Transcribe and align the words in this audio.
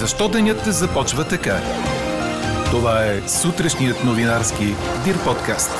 Защо 0.00 0.28
денят 0.28 0.64
започва 0.64 1.24
така? 1.24 1.56
Това 2.70 3.04
е 3.04 3.28
сутрешният 3.28 4.04
новинарски 4.04 4.64
Дир 5.04 5.24
подкаст. 5.24 5.70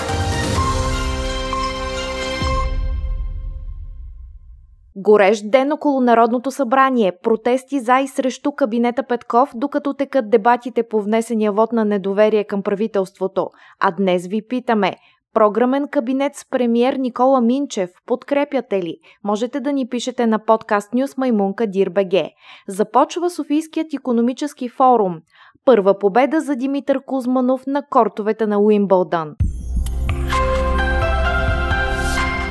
Горещ 4.96 5.50
ден 5.50 5.72
около 5.72 6.00
Народното 6.00 6.50
събрание, 6.50 7.12
протести 7.23 7.80
за 7.80 7.98
и 7.98 8.09
срещу 8.09 8.52
кабинета 8.52 9.02
Петков, 9.02 9.50
докато 9.55 9.95
текат 9.95 10.30
дебатите 10.30 10.83
по 10.83 11.02
внесения 11.02 11.52
вод 11.52 11.73
на 11.73 11.84
недоверие 11.84 12.45
към 12.45 12.62
правителството. 12.62 13.51
А 13.80 13.91
днес 13.91 14.27
ви 14.27 14.42
питаме, 14.48 14.96
Програмен 15.37 15.89
кабинет 15.89 16.37
с 16.37 16.45
премьер 16.45 16.98
Никола 16.98 17.41
Минчев. 17.41 17.91
Подкрепяте 18.07 18.82
ли? 18.82 18.98
Можете 19.25 19.61
да 19.61 19.73
ни 19.73 19.89
пишете 19.89 20.27
на 20.27 20.39
подкаст 20.39 20.95
Нюс 20.95 21.16
Маймунка 21.16 21.66
Дирбеге. 21.66 22.30
Започва 22.69 23.30
Софийският 23.30 23.95
економически 23.95 24.69
форум. 24.69 25.20
Първа 25.65 25.98
победа 25.98 26.41
за 26.41 26.57
Димитър 26.57 27.05
Кузманов 27.05 27.66
на 27.66 27.83
кортовете 27.91 28.46
на 28.46 28.59
Уимбълдън. 28.59 29.37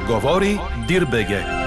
Говори 0.08 0.60
Дирбеге. 0.88 1.65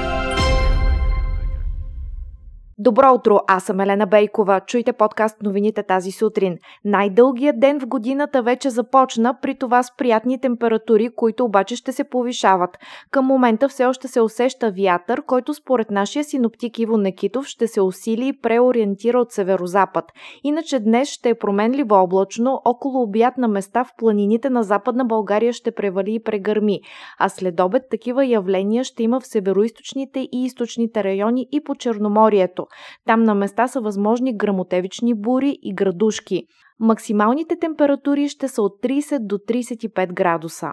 Добро 2.80 3.14
утро, 3.14 3.38
аз 3.46 3.64
съм 3.64 3.80
Елена 3.80 4.06
Бейкова. 4.06 4.60
Чуйте 4.66 4.92
подкаст 4.92 5.42
новините 5.42 5.82
тази 5.82 6.10
сутрин. 6.10 6.58
Най-дългият 6.84 7.60
ден 7.60 7.80
в 7.80 7.86
годината 7.86 8.42
вече 8.42 8.70
започна, 8.70 9.36
при 9.42 9.54
това 9.54 9.82
с 9.82 9.96
приятни 9.96 10.40
температури, 10.40 11.08
които 11.16 11.44
обаче 11.44 11.76
ще 11.76 11.92
се 11.92 12.04
повишават. 12.04 12.78
Към 13.10 13.26
момента 13.26 13.68
все 13.68 13.86
още 13.86 14.08
се 14.08 14.20
усеща 14.20 14.72
вятър, 14.78 15.22
който 15.22 15.54
според 15.54 15.90
нашия 15.90 16.24
синоптик 16.24 16.78
Иво 16.78 16.96
Некитов 16.96 17.46
ще 17.46 17.66
се 17.66 17.80
усили 17.80 18.28
и 18.28 18.40
преориентира 18.40 19.20
от 19.20 19.32
северозапад. 19.32 20.04
Иначе 20.44 20.80
днес 20.80 21.08
ще 21.08 21.28
е 21.28 21.38
променливо 21.38 21.94
облачно, 21.94 22.62
около 22.64 23.02
обяд 23.02 23.38
на 23.38 23.48
места 23.48 23.84
в 23.84 23.90
планините 23.98 24.50
на 24.50 24.62
Западна 24.62 25.04
България 25.04 25.52
ще 25.52 25.70
превали 25.70 26.14
и 26.14 26.22
прегърми, 26.22 26.80
а 27.18 27.28
след 27.28 27.60
обед 27.60 27.82
такива 27.90 28.26
явления 28.26 28.84
ще 28.84 29.02
има 29.02 29.20
в 29.20 29.26
североизточните 29.26 30.20
и 30.20 30.44
източните 30.44 31.04
райони 31.04 31.46
и 31.52 31.64
по 31.64 31.74
Черноморието. 31.74 32.67
Там 33.06 33.22
на 33.22 33.34
места 33.34 33.68
са 33.68 33.80
възможни 33.80 34.36
грамотевични 34.36 35.14
бури 35.14 35.58
и 35.62 35.74
градушки. 35.74 36.42
Максималните 36.80 37.56
температури 37.60 38.28
ще 38.28 38.48
са 38.48 38.62
от 38.62 38.72
30 38.82 39.18
до 39.18 39.36
35 39.36 40.12
градуса. 40.12 40.72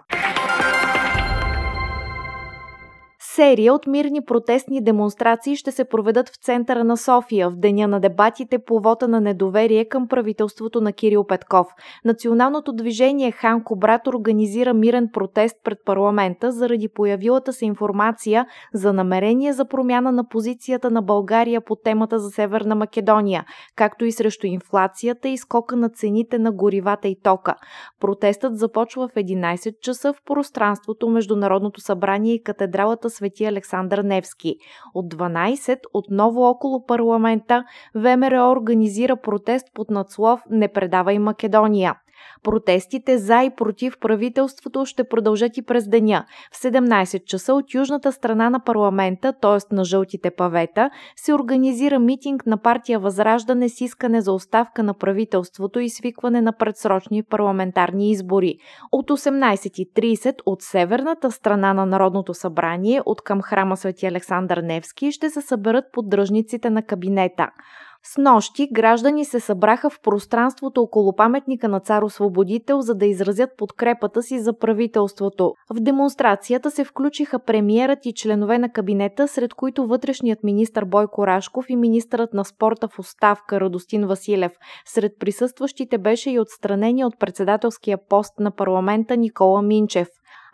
Серия 3.36 3.74
от 3.74 3.88
мирни 3.88 4.22
протестни 4.22 4.84
демонстрации 4.84 5.56
ще 5.56 5.72
се 5.72 5.86
проведат 5.86 6.30
в 6.30 6.36
центъра 6.36 6.84
на 6.84 6.98
София 6.98 7.50
в 7.50 7.56
деня 7.56 7.88
на 7.88 8.00
дебатите 8.00 8.60
по 8.60 8.80
вота 8.80 9.08
на 9.08 9.22
недоверие 9.22 9.86
към 9.86 10.08
правителството 10.08 10.82
на 10.82 10.94
Кирил 10.94 11.24
Петков. 11.24 11.68
Националното 12.06 12.74
движение 12.74 13.32
Ханко 13.32 13.76
Брат 13.76 14.08
организира 14.08 14.74
мирен 14.74 15.10
протест 15.14 15.56
пред 15.64 15.78
парламента 15.86 16.52
заради 16.52 16.88
появилата 16.88 17.54
се 17.54 17.66
информация 17.66 18.46
за 18.74 18.94
намерение 18.94 19.54
за 19.54 19.66
промяна 19.66 20.12
на 20.12 20.28
позицията 20.28 20.92
на 20.92 21.02
България 21.02 21.62
по 21.62 21.76
темата 21.76 22.20
за 22.20 22.30
Северна 22.30 22.76
Македония, 22.76 23.46
както 23.76 24.06
и 24.06 24.12
срещу 24.12 24.48
инфлацията 24.48 25.30
и 25.30 25.38
скока 25.38 25.76
на 25.76 25.90
цените 25.90 26.40
на 26.40 26.52
горивата 26.52 27.08
и 27.08 27.22
тока. 27.24 27.56
Протестът 28.00 28.58
започва 28.58 29.08
в 29.08 29.16
11 29.16 29.80
часа 29.80 30.14
в 30.14 30.22
пространството 30.26 31.10
между 31.10 31.36
Народното 31.36 31.82
събрание 31.82 32.34
и 32.34 32.44
катедралата 32.44 33.10
Свети 33.26 33.46
Александър 33.46 33.98
Невски. 33.98 34.56
От 34.94 35.14
12 35.14 35.80
отново 35.94 36.42
около 36.42 36.86
парламента 36.86 37.64
ВМРО 37.96 38.52
организира 38.52 39.16
протест 39.16 39.68
под 39.74 39.90
надслов 39.90 40.42
«Не 40.50 40.68
предавай 40.68 41.20
Македония». 41.20 41.96
Протестите 42.44 43.18
за 43.18 43.44
и 43.44 43.50
против 43.50 44.00
правителството 44.00 44.86
ще 44.86 45.04
продължат 45.04 45.58
и 45.58 45.62
през 45.62 45.88
деня. 45.88 46.26
В 46.54 46.62
17 46.62 47.26
часа 47.26 47.54
от 47.54 47.74
южната 47.74 48.12
страна 48.12 48.50
на 48.50 48.60
парламента, 48.60 49.34
т.е. 49.42 49.76
на 49.76 49.84
жълтите 49.84 50.32
павета, 50.32 50.90
се 51.16 51.34
организира 51.34 52.00
митинг 52.00 52.46
на 52.46 52.58
партия 52.58 53.00
Възраждане 53.00 53.70
с 53.70 53.82
искане 53.82 54.22
за 54.22 54.32
оставка 54.32 54.84
на 54.84 54.94
правителството 54.94 55.80
и 55.80 55.90
свикване 55.90 56.42
на 56.42 56.54
предсрочни 56.54 57.24
парламентарни 57.24 58.12
избори. 58.12 58.58
От 58.92 59.10
18.30 59.10 60.36
от 60.46 60.62
северната 60.62 61.32
страна 61.32 61.74
на 61.74 61.86
Народното 61.86 62.34
събрание, 62.34 63.02
от 63.06 63.22
към 63.22 63.42
храма 63.42 63.78
Свети 63.78 64.06
Александър 64.06 64.58
Невски, 64.58 65.12
ще 65.12 65.30
се 65.30 65.42
съберат 65.42 65.86
поддръжниците 65.92 66.70
на 66.70 66.82
кабинета. 66.82 67.50
С 68.14 68.18
нощи 68.18 68.68
граждани 68.72 69.26
се 69.26 69.40
събраха 69.40 69.90
в 69.90 70.00
пространството 70.02 70.82
около 70.82 71.16
паметника 71.16 71.68
на 71.68 71.80
цар 71.80 72.02
Освободител, 72.02 72.82
за 72.82 72.96
да 72.96 73.06
изразят 73.06 73.50
подкрепата 73.58 74.22
си 74.22 74.40
за 74.40 74.58
правителството. 74.58 75.54
В 75.70 75.80
демонстрацията 75.80 76.72
се 76.72 76.84
включиха 76.84 77.40
премиерът 77.40 78.06
и 78.06 78.14
членове 78.14 78.58
на 78.58 78.70
кабинета, 78.70 79.28
сред 79.28 79.54
които 79.54 79.88
вътрешният 79.88 80.44
министр 80.44 80.86
Бойко 80.86 81.28
Рашков 81.28 81.66
и 81.70 81.76
министърът 81.76 82.34
на 82.34 82.46
спорта 82.46 82.88
в 82.88 83.00
оставка 83.00 83.60
Радостин 83.60 84.08
Василев. 84.08 84.52
Сред 84.86 85.12
присъстващите 85.20 85.98
беше 85.98 86.32
и 86.32 86.40
отстранени 86.40 87.06
от 87.06 87.20
председателския 87.20 87.98
пост 88.10 88.40
на 88.40 88.52
парламента 88.52 89.18
Никола 89.18 89.62
Минчев 89.62 90.08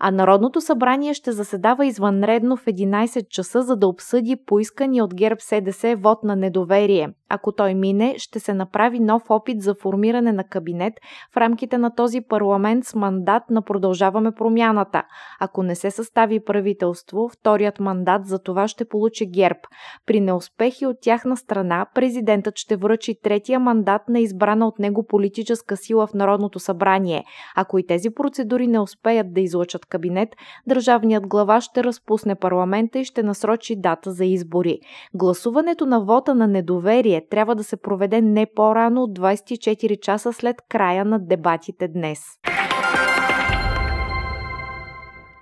а 0.04 0.12
Народното 0.12 0.62
събрание 0.62 1.14
ще 1.14 1.32
заседава 1.32 1.86
извънредно 1.86 2.58
в 2.58 2.66
11 2.66 3.28
часа, 3.28 3.62
за 3.62 3.76
да 3.76 3.88
обсъди 3.88 4.36
поискани 4.46 5.02
от 5.02 5.16
ГЕРБ 5.16 5.40
СДС 5.40 5.96
вод 5.96 6.24
на 6.24 6.36
недоверие. 6.36 7.10
Ако 7.34 7.52
той 7.52 7.74
мине, 7.74 8.16
ще 8.18 8.40
се 8.40 8.54
направи 8.54 9.00
нов 9.00 9.24
опит 9.30 9.62
за 9.62 9.76
формиране 9.76 10.32
на 10.32 10.44
кабинет 10.44 10.94
в 11.34 11.38
рамките 11.38 11.78
на 11.78 11.96
този 11.96 12.22
парламент 12.22 12.86
с 12.86 12.96
мандат 12.96 13.44
на 13.50 13.62
Продължаваме 13.62 14.32
промяната. 14.32 15.04
Ако 15.40 15.64
не 15.64 15.76
се 15.76 15.92
състави 15.92 16.44
правителство, 16.44 17.30
вторият 17.30 17.80
мандат 17.80 18.26
за 18.26 18.40
това 18.40 18.68
ще 18.68 18.86
получи 18.86 19.26
ГЕРБ. 19.26 19.60
При 20.06 20.20
неуспехи 20.20 20.86
от 20.86 20.98
тяхна 21.02 21.38
страна, 21.38 21.86
президентът 21.96 22.58
ще 22.58 22.76
връчи 22.76 23.16
третия 23.24 23.60
мандат 23.60 24.02
на 24.10 24.20
избрана 24.20 24.68
от 24.68 24.80
него 24.80 25.06
политическа 25.08 25.78
сила 25.78 26.08
в 26.08 26.14
Народното 26.14 26.60
събрание. 26.60 27.24
Ако 27.56 27.80
и 27.80 27.86
тези 27.88 28.10
процедури 28.10 28.68
не 28.68 28.80
успеят 28.80 29.34
да 29.34 29.42
излъчат 29.42 29.86
кабинет, 29.86 30.30
държавният 30.68 31.28
глава 31.28 31.62
ще 31.62 31.84
разпусне 31.84 32.36
парламента 32.36 33.00
и 33.00 33.06
ще 33.06 33.24
насрочи 33.24 33.76
дата 33.76 34.12
за 34.12 34.26
избори. 34.26 34.80
Гласуването 35.14 35.86
на 35.86 36.06
вота 36.06 36.36
на 36.36 36.48
недоверие 36.48 37.21
трябва 37.30 37.56
да 37.56 37.64
се 37.64 37.78
проведе 37.78 38.22
не 38.22 38.46
по-рано 38.56 39.04
от 39.04 39.20
24 39.20 40.00
часа 40.00 40.34
след 40.34 40.56
края 40.70 41.06
на 41.06 41.20
дебатите 41.20 41.88
днес. 41.88 42.20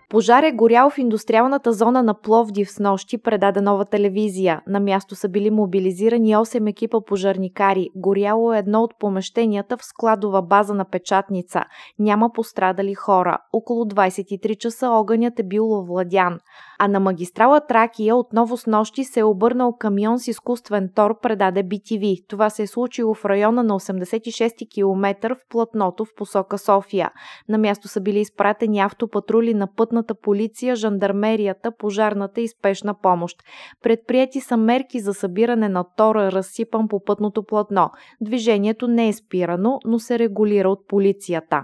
Пожар 0.09 0.43
е 0.43 0.51
горял 0.51 0.89
в 0.89 0.97
индустриалната 0.97 1.73
зона 1.73 2.03
на 2.03 2.13
Пловдив 2.13 2.71
с 2.71 2.79
нощи, 2.79 3.17
предаде 3.17 3.61
нова 3.61 3.85
телевизия. 3.85 4.61
На 4.67 4.79
място 4.79 5.15
са 5.15 5.29
били 5.29 5.49
мобилизирани 5.49 6.35
8 6.35 6.69
екипа 6.69 7.01
пожарникари. 7.01 7.89
Горяло 7.95 8.53
е 8.53 8.57
едно 8.57 8.83
от 8.83 8.99
помещенията 8.99 9.77
в 9.77 9.85
складова 9.85 10.41
база 10.41 10.73
на 10.73 10.85
печатница. 10.85 11.63
Няма 11.99 12.29
пострадали 12.33 12.93
хора. 12.93 13.37
Около 13.53 13.85
23 13.85 14.57
часа 14.57 14.89
огънят 14.89 15.39
е 15.39 15.43
бил 15.43 15.71
овладян. 15.71 16.39
А 16.79 16.87
на 16.87 16.99
магистрала 16.99 17.61
Тракия 17.61 18.15
отново 18.15 18.57
с 18.57 18.67
нощи 18.67 19.03
се 19.03 19.19
е 19.19 19.23
обърнал 19.23 19.73
камион 19.79 20.19
с 20.19 20.27
изкуствен 20.27 20.89
тор, 20.95 21.19
предаде 21.19 21.63
BTV. 21.63 22.27
Това 22.27 22.49
се 22.49 22.63
е 22.63 22.67
случило 22.67 23.13
в 23.13 23.25
района 23.25 23.63
на 23.63 23.79
86 23.79 24.73
км 24.73 25.35
в 25.35 25.47
платното 25.49 26.05
в 26.05 26.15
посока 26.15 26.57
София. 26.57 27.11
На 27.49 27.57
място 27.57 27.87
са 27.87 28.01
били 28.01 28.19
изпратени 28.19 28.79
автопатрули 28.79 29.53
на 29.53 29.67
пътна 29.75 29.98
пътната 29.99 30.21
полиция, 30.21 30.75
жандармерията, 30.75 31.71
пожарната 31.71 32.41
и 32.41 32.47
спешна 32.47 32.93
помощ. 33.01 33.37
Предприяти 33.83 34.39
са 34.39 34.57
мерки 34.57 34.99
за 34.99 35.13
събиране 35.13 35.69
на 35.69 35.85
тора, 35.97 36.31
разсипан 36.31 36.87
по 36.87 37.03
пътното 37.03 37.43
платно. 37.43 37.89
Движението 38.21 38.87
не 38.87 39.07
е 39.07 39.13
спирано, 39.13 39.79
но 39.85 39.99
се 39.99 40.19
регулира 40.19 40.69
от 40.69 40.87
полицията. 40.87 41.63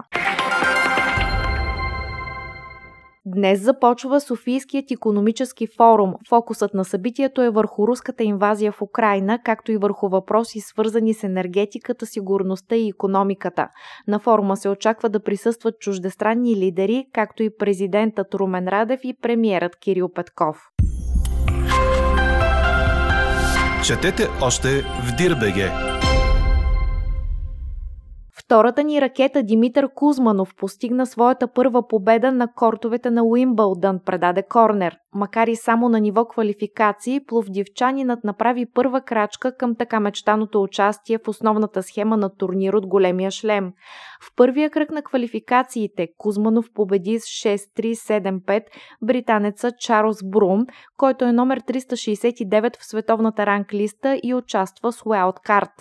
Днес 3.28 3.60
започва 3.60 4.20
Софийският 4.20 4.90
економически 4.90 5.66
форум. 5.76 6.14
Фокусът 6.28 6.74
на 6.74 6.84
събитието 6.84 7.42
е 7.42 7.50
върху 7.50 7.88
руската 7.88 8.24
инвазия 8.24 8.72
в 8.72 8.82
Украина, 8.82 9.38
както 9.44 9.72
и 9.72 9.76
върху 9.76 10.08
въпроси 10.08 10.60
свързани 10.60 11.14
с 11.14 11.24
енергетиката, 11.24 12.06
сигурността 12.06 12.76
и 12.76 12.88
економиката. 12.88 13.68
На 14.08 14.18
форума 14.18 14.56
се 14.56 14.68
очаква 14.68 15.08
да 15.08 15.22
присъстват 15.22 15.78
чуждестранни 15.78 16.56
лидери, 16.56 17.04
както 17.12 17.42
и 17.42 17.56
президентът 17.58 18.34
Румен 18.34 18.68
Радев 18.68 19.00
и 19.04 19.16
премиерът 19.22 19.76
Кирил 19.76 20.08
Петков. 20.08 20.56
Четете 23.86 24.28
още 24.42 24.68
в 24.82 25.16
Дирбеге! 25.18 25.95
Втората 28.46 28.82
ни 28.82 29.00
ракета 29.00 29.42
Димитър 29.42 29.88
Кузманов 29.94 30.54
постигна 30.56 31.06
своята 31.06 31.48
първа 31.48 31.88
победа 31.88 32.32
на 32.32 32.52
кортовете 32.52 33.10
на 33.10 33.24
Уимбълдън, 33.24 34.00
предаде 34.04 34.42
Корнер. 34.42 34.96
Макар 35.14 35.46
и 35.46 35.56
само 35.56 35.88
на 35.88 36.00
ниво 36.00 36.24
квалификации, 36.24 37.20
пловдивчанинът 37.26 38.24
направи 38.24 38.66
първа 38.74 39.00
крачка 39.00 39.56
към 39.56 39.74
така 39.74 40.00
мечтаното 40.00 40.62
участие 40.62 41.18
в 41.18 41.28
основната 41.28 41.82
схема 41.82 42.16
на 42.16 42.36
турнир 42.36 42.72
от 42.72 42.86
големия 42.86 43.30
шлем. 43.30 43.72
В 44.22 44.36
първия 44.36 44.70
кръг 44.70 44.90
на 44.90 45.02
квалификациите 45.02 46.08
Кузманов 46.18 46.66
победи 46.74 47.18
с 47.20 47.24
6-3-7-5 47.24 48.62
британеца 49.02 49.72
Чарлз 49.78 50.18
Брум, 50.24 50.66
който 50.96 51.24
е 51.24 51.32
номер 51.32 51.60
369 51.60 52.80
в 52.80 52.86
световната 52.86 53.46
ранглиста 53.46 54.20
и 54.22 54.34
участва 54.34 54.92
с 54.92 55.06
Уайлдкарт. 55.06 55.72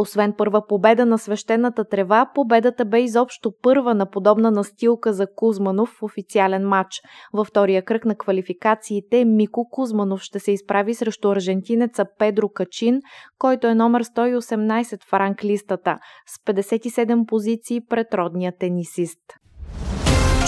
Освен 0.00 0.32
първа 0.38 0.66
победа 0.66 1.06
на 1.06 1.18
свещената 1.18 1.84
трева, 1.84 2.30
победата 2.34 2.84
бе 2.84 3.00
изобщо 3.00 3.52
първа 3.62 3.94
на 3.94 4.10
подобна 4.10 4.50
настилка 4.50 5.12
за 5.12 5.26
Кузманов 5.36 5.88
в 5.88 6.02
официален 6.02 6.68
матч. 6.68 7.00
Във 7.32 7.46
втория 7.46 7.82
кръг 7.84 8.04
на 8.04 8.14
квалификациите 8.14 9.24
Мико 9.24 9.68
Кузманов 9.70 10.20
ще 10.20 10.38
се 10.38 10.52
изправи 10.52 10.94
срещу 10.94 11.30
аржентинеца 11.30 12.04
Педро 12.18 12.48
Качин, 12.48 13.00
който 13.38 13.66
е 13.66 13.74
номер 13.74 14.04
118 14.04 15.04
в 15.04 15.12
ранглистата, 15.12 15.98
с 16.26 16.38
57 16.38 17.26
позиции 17.26 17.80
пред 17.80 18.14
родния 18.14 18.52
тенисист. 18.58 19.20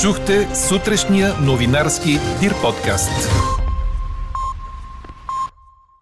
Чухте 0.02 0.54
сутрешния 0.54 1.28
новинарски 1.46 2.10
Дир 2.40 2.52
подкаст. 2.62 3.30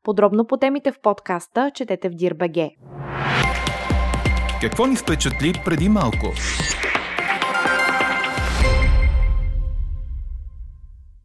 Подробно 0.04 0.46
по 0.46 0.56
темите 0.56 0.92
в 0.92 1.00
подкаста 1.02 1.70
четете 1.74 2.08
в 2.08 2.12
Дирбеге. 2.12 2.70
Какво 4.61 4.87
ни 4.87 4.95
впечатли 4.95 5.53
преди 5.65 5.89
малко? 5.89 6.33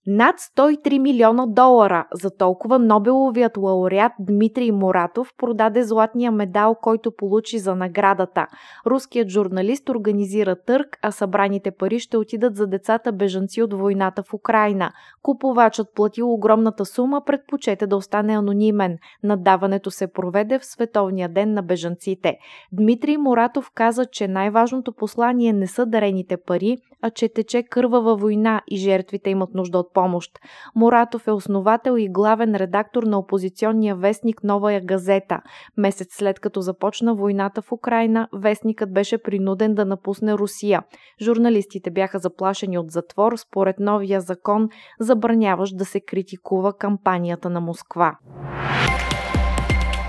Над 0.07 0.35
103 0.39 0.99
милиона 0.99 1.45
долара 1.47 2.07
за 2.13 2.29
толкова 2.37 2.79
Нобеловият 2.79 3.57
лауреат 3.57 4.11
Дмитрий 4.19 4.71
Моратов 4.71 5.33
продаде 5.37 5.83
златния 5.83 6.31
медал, 6.31 6.75
който 6.81 7.11
получи 7.11 7.59
за 7.59 7.75
наградата. 7.75 8.47
Руският 8.85 9.29
журналист 9.29 9.89
организира 9.89 10.55
търг, 10.55 10.99
а 11.01 11.11
събраните 11.11 11.71
пари 11.71 11.99
ще 11.99 12.17
отидат 12.17 12.55
за 12.55 12.67
децата 12.67 13.11
бежанци 13.11 13.61
от 13.61 13.73
войната 13.73 14.23
в 14.23 14.33
Украина. 14.33 14.91
Купувачът 15.21 15.87
платил 15.95 16.33
огромната 16.33 16.85
сума, 16.85 17.21
предпочете 17.25 17.87
да 17.87 17.95
остане 17.95 18.37
анонимен. 18.37 18.97
Надаването 19.23 19.91
се 19.91 20.07
проведе 20.07 20.59
в 20.59 20.65
Световния 20.65 21.29
ден 21.29 21.53
на 21.53 21.61
бежанците. 21.61 22.37
Дмитрий 22.71 23.17
Моратов 23.17 23.71
каза, 23.75 24.05
че 24.05 24.27
най-важното 24.27 24.93
послание 24.93 25.53
не 25.53 25.67
са 25.67 25.85
дарените 25.85 26.37
пари, 26.37 26.77
че 27.09 27.29
тече 27.29 27.63
кървава 27.63 28.15
война 28.15 28.61
и 28.67 28.77
жертвите 28.77 29.29
имат 29.29 29.53
нужда 29.53 29.77
от 29.77 29.93
помощ. 29.93 30.31
Моратов 30.75 31.27
е 31.27 31.31
основател 31.31 31.97
и 31.97 32.09
главен 32.09 32.55
редактор 32.55 33.03
на 33.03 33.19
опозиционния 33.19 33.95
вестник 33.95 34.43
Новая 34.43 34.81
газета. 34.81 35.39
Месец 35.77 36.07
след 36.11 36.39
като 36.39 36.61
започна 36.61 37.15
войната 37.15 37.61
в 37.61 37.71
Украина, 37.71 38.27
вестникът 38.33 38.93
беше 38.93 39.17
принуден 39.17 39.75
да 39.75 39.85
напусне 39.85 40.33
Русия. 40.33 40.83
Журналистите 41.21 41.91
бяха 41.91 42.19
заплашени 42.19 42.77
от 42.77 42.91
затвор 42.91 43.35
според 43.37 43.79
новия 43.79 44.21
закон, 44.21 44.69
забраняващ 44.99 45.77
да 45.77 45.85
се 45.85 46.01
критикува 46.01 46.73
кампанията 46.77 47.49
на 47.49 47.61
Москва. 47.61 48.17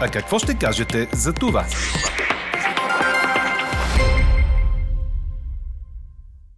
А 0.01 0.09
какво 0.09 0.39
ще 0.39 0.59
кажете 0.59 1.09
за 1.13 1.33
това? 1.33 1.65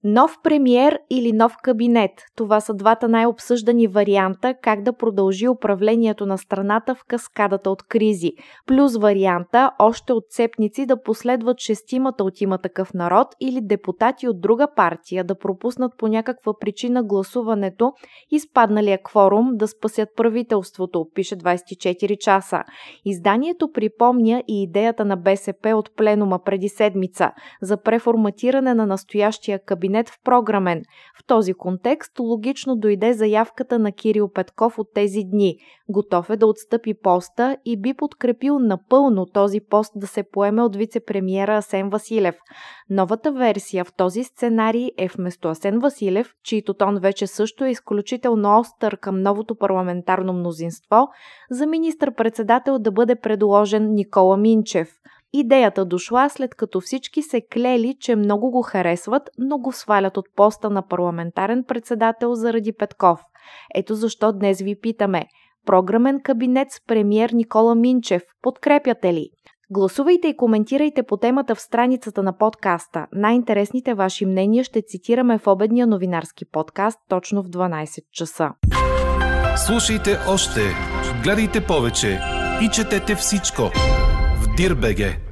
Нов 0.09 0.39
премиер 0.43 0.99
или 1.11 1.33
нов 1.33 1.57
кабинет– 1.63 2.11
това 2.37 2.61
са 2.61 2.75
двата 2.75 3.09
най-обсъждани 3.09 3.87
варианта 3.87 4.55
как 4.63 4.83
да 4.83 4.93
продължи 4.93 5.49
управлението 5.49 6.27
на 6.27 6.39
страната 6.39 6.95
в 6.95 7.05
каскадата 7.09 7.71
от 7.71 7.83
кризи. 7.83 8.33
Плюс 8.67 8.97
варианта 8.97 9.71
още 9.79 10.13
отцепници 10.13 10.87
да 10.87 11.03
последват 11.03 11.59
шестимата 11.61 12.25
от 12.25 12.41
има 12.41 12.59
такъв 12.59 12.95
народ 12.95 13.29
или 13.41 13.61
депутати 13.63 14.29
от 14.29 14.41
друга 14.41 14.67
партия 14.77 15.25
да 15.25 15.39
пропуснат 15.39 15.93
по 15.99 16.09
някаква 16.09 16.53
причина 16.61 17.05
гласуването 17.05 17.93
и 18.31 18.41
спадналия 18.41 19.03
кворум 19.03 19.51
да 19.53 19.69
спасят 19.69 20.09
правителството, 20.17 21.07
пише 21.15 21.37
24 21.37 22.19
часа. 22.19 22.63
Изданието 23.05 23.73
припомня 23.73 24.43
и 24.49 24.63
идеята 24.63 25.05
на 25.05 25.17
БСП 25.17 25.77
от 25.77 25.97
пленума 25.97 26.39
преди 26.45 26.69
седмица 26.69 27.33
за 27.63 27.77
преформатиране 27.77 28.75
на 28.75 28.87
настоящия 28.87 29.65
кабинет 29.65 29.96
кабинет 29.97 30.09
в 30.09 30.19
програмен. 30.25 30.83
В 31.19 31.27
този 31.27 31.55
контекст 31.55 32.19
логично 32.19 32.77
дойде 32.77 33.13
заявката 33.13 33.79
на 33.79 33.93
Кирил 33.93 34.29
Петков 34.29 34.79
от 34.79 34.87
тези 34.95 35.25
дни. 35.25 35.57
Готов 35.89 36.31
е 36.31 36.37
да 36.37 36.47
отстъпи 36.47 36.95
поста 37.03 37.57
и 37.65 37.81
би 37.81 37.95
подкрепил 37.95 38.59
напълно 38.59 39.27
този 39.27 39.61
пост 39.61 39.93
да 39.97 40.07
се 40.07 40.23
поеме 40.23 40.63
от 40.63 40.77
вице-премьера 40.77 41.59
Асен 41.59 41.91
Василев. 41.91 42.37
Новата 42.91 43.33
версия 43.33 43.85
в 43.85 43.95
този 43.97 44.25
сценарий 44.25 44.91
е 44.99 45.09
вместо 45.09 45.49
Асен 45.49 45.79
Василев, 45.79 46.33
чийто 46.45 46.75
тон 46.75 46.99
вече 47.01 47.27
също 47.27 47.65
е 47.65 47.71
изключително 47.71 48.59
остър 48.59 48.97
към 48.97 49.23
новото 49.23 49.57
парламентарно 49.57 50.33
мнозинство, 50.33 51.09
за 51.51 51.67
министър-председател 51.67 52.79
да 52.79 52.93
бъде 52.93 53.17
предложен 53.17 53.95
Никола 53.95 54.37
Минчев– 54.37 54.89
Идеята 55.33 55.85
дошла 55.85 56.29
след 56.29 56.55
като 56.55 56.81
всички 56.81 57.23
се 57.23 57.43
клели, 57.53 57.97
че 58.01 58.17
много 58.17 58.51
го 58.51 58.63
харесват, 58.63 59.31
но 59.39 59.59
го 59.59 59.73
свалят 59.73 60.17
от 60.17 60.27
поста 60.37 60.71
на 60.71 60.83
парламентарен 60.89 61.65
председател 61.69 62.35
заради 62.35 62.73
Петков. 62.73 63.21
Ето 63.75 63.95
защо 63.95 64.33
днес 64.33 64.61
ви 64.61 64.81
питаме. 64.81 65.27
Програмен 65.67 66.21
кабинет 66.21 66.71
с 66.71 66.81
премьер 66.87 67.31
Никола 67.31 67.75
Минчев. 67.75 68.23
Подкрепяте 68.43 69.15
ли? 69.15 69.29
Гласувайте 69.71 70.29
и 70.29 70.37
коментирайте 70.37 71.03
по 71.03 71.17
темата 71.17 71.55
в 71.55 71.61
страницата 71.61 72.23
на 72.23 72.39
подкаста. 72.39 73.07
Най-интересните 73.13 73.95
ваши 73.95 74.27
мнения 74.27 74.65
ще 74.65 74.83
цитираме 74.83 75.39
в 75.39 75.47
обедния 75.47 75.87
новинарски 75.87 76.45
подкаст 76.53 76.99
точно 77.09 77.43
в 77.43 77.47
12 77.47 78.03
часа. 78.13 78.51
Слушайте 79.67 80.19
още, 80.29 80.61
гледайте 81.23 81.67
повече 81.67 82.21
и 82.63 82.69
четете 82.71 83.15
всичко 83.15 83.63
Дирбеге. 84.57 85.26